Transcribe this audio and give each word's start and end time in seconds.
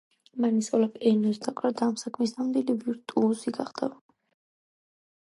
მან 0.43 0.55
ისწავლა 0.59 0.85
პიანინოზე 0.93 1.41
დაკვრა 1.47 1.69
და 1.81 1.85
ამ 1.87 1.91
საქმის 2.03 2.33
ნამდვილი 2.37 2.75
ვირტუოზი 2.85 3.53
გახდა. 3.59 3.91